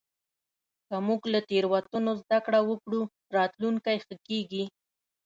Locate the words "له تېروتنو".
1.33-2.11